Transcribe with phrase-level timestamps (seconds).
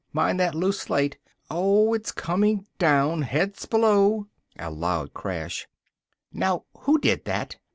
[0.13, 1.19] mind that loose slate
[1.51, 3.21] oh, it's coming down!
[3.21, 4.25] heads below!"
[4.57, 5.67] (a loud crash)
[6.33, 7.57] "now, who did that?